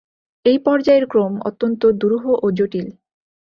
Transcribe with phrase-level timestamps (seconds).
[0.45, 2.87] এই পর্যায়ের ক্রম অত্যন্ত দুরূহ ও জটিল।